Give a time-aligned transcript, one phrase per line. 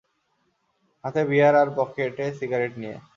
[1.03, 2.97] হাতে বিয়ার আর পকেটে সিগারেট নিয়ে।